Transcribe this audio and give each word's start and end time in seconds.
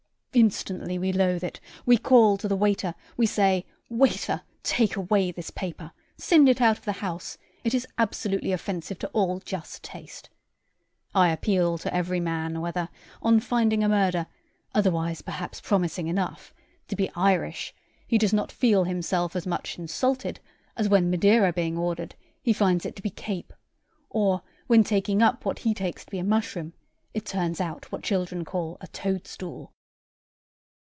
Instantly 0.33 0.97
we 0.97 1.11
loath 1.11 1.43
it; 1.43 1.59
we 1.85 1.97
call 1.97 2.37
to 2.37 2.47
the 2.47 2.55
waiter; 2.55 2.95
we 3.17 3.25
say, 3.25 3.65
Waiter, 3.89 4.43
take 4.63 4.95
away 4.95 5.29
this 5.29 5.49
paper; 5.49 5.91
send 6.17 6.47
it 6.47 6.61
out 6.61 6.77
of 6.77 6.85
the 6.85 6.93
house; 6.93 7.37
it 7.65 7.73
is 7.73 7.85
absolutely 7.97 8.53
offensive 8.53 8.97
to 8.99 9.07
all 9.09 9.39
just 9.41 9.83
taste.' 9.83 10.29
I 11.13 11.31
appeal 11.33 11.77
to 11.79 11.93
every 11.93 12.21
man 12.21 12.61
whether, 12.61 12.87
on 13.21 13.41
finding 13.41 13.83
a 13.83 13.89
murder 13.89 14.25
(otherwise 14.73 15.21
perhaps 15.21 15.59
promising 15.59 16.07
enough) 16.07 16.53
to 16.87 16.95
be 16.95 17.11
Irish, 17.13 17.75
he 18.07 18.17
does 18.17 18.31
not 18.31 18.53
feel 18.53 18.85
himself 18.85 19.35
as 19.35 19.45
much 19.45 19.77
insulted 19.77 20.39
as 20.77 20.87
when 20.87 21.09
Madeira 21.09 21.51
being 21.51 21.77
ordered, 21.77 22.15
he 22.41 22.53
finds 22.53 22.85
it 22.85 22.95
to 22.95 23.01
be 23.01 23.09
Cape; 23.09 23.51
or 24.09 24.43
when, 24.67 24.85
taking 24.85 25.21
up 25.21 25.43
what 25.43 25.59
he 25.59 25.73
takes 25.73 26.05
to 26.05 26.11
be 26.11 26.19
a 26.19 26.23
mushroom, 26.23 26.71
it 27.13 27.25
turns 27.25 27.59
out 27.59 27.91
what 27.91 28.01
children 28.03 28.45
call 28.45 28.77
a 28.79 28.87
toad 28.87 29.27
stool. 29.27 29.73